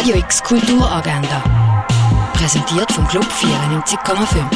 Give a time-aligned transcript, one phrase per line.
[0.00, 1.86] Radio X Kulturagenda.
[2.32, 4.46] Präsentiert vom Club 94,5.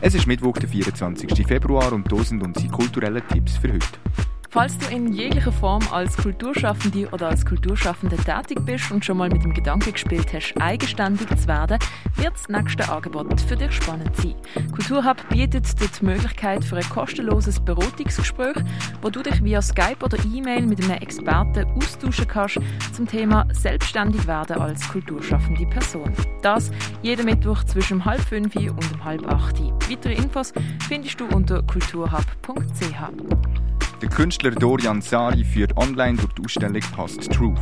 [0.00, 1.46] Es ist Mittwoch, der 24.
[1.46, 4.33] Februar und hier sind unsere kulturellen Tipps für heute.
[4.54, 9.28] Falls du in jeglicher Form als Kulturschaffende oder als Kulturschaffende tätig bist und schon mal
[9.28, 11.76] mit dem Gedanken gespielt hast, eigenständig zu werden,
[12.14, 14.36] wird das nächste Angebot für dich spannend sein.
[14.70, 18.54] Kulturhub bietet dir die Möglichkeit für ein kostenloses Beratungsgespräch,
[19.02, 22.60] wo du dich via Skype oder E-Mail mit einem Experten austauschen kannst
[22.92, 26.12] zum Thema Selbstständig werden als kulturschaffende Person.
[26.42, 26.70] Das
[27.02, 29.60] jeden Mittwoch zwischen halb fünf und halb acht.
[29.90, 30.52] Weitere Infos
[30.88, 33.63] findest du unter kulturhub.ch.
[34.02, 37.58] Der Künstler Dorian Sari führt online durch die Ausstellung Past Truth.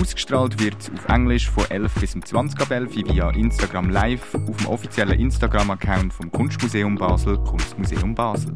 [0.00, 4.66] Ausgestrahlt wird auf Englisch von 11 bis 20 ab 11 via Instagram Live auf dem
[4.66, 8.54] offiziellen Instagram-Account vom Kunstmuseum Basel, Kunstmuseum Basel.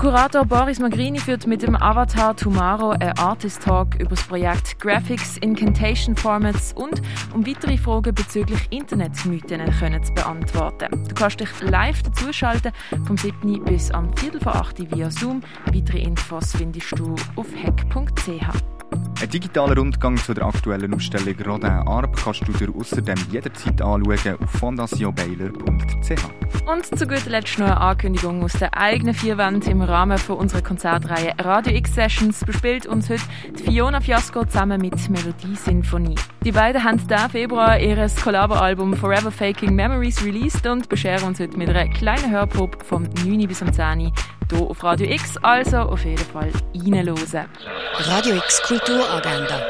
[0.00, 5.36] Kurator Boris Magrini führt mit dem Avatar Tomorrow einen Artist Talk über das Projekt Graphics,
[5.36, 7.02] Incantation Formats und
[7.34, 9.60] um weitere Fragen bezüglich Internetmythen
[10.02, 11.06] zu beantworten.
[11.06, 12.72] Du kannst dich live dazuschalten
[13.04, 13.62] vom 7.
[13.64, 15.42] bis am Viertel vor 8 via Zoom.
[15.66, 18.79] Weitere Infos findest du auf hack.ch.
[19.20, 24.38] Ein digitaler Rundgang zu der aktuellen Ausstellung Rodin Arp kannst du dir außerdem jederzeit anschauen
[24.42, 26.66] auf fondationbaylor.ch.
[26.66, 30.38] Und zu guter Letzt noch eine Ankündigung aus der eigenen vier Wand im Rahmen von
[30.38, 33.22] unserer Konzertreihe Radio X Sessions bespielt uns heute
[33.58, 36.14] die Fiona Fiasco zusammen mit Melodie Sinfonie.
[36.42, 41.58] Die beiden haben diesen Februar ihr Kollaboralbum Forever Faking Memories released und bescheren uns heute
[41.58, 44.10] mit einer kleinen Hörprobe vom 9 bis um 10
[44.50, 47.48] hier auf Radio X, also auf jeden Fall reinhören.
[47.94, 49.66] Radio X Kulturagenda.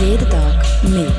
[0.00, 1.12] Jeden Tag mehr.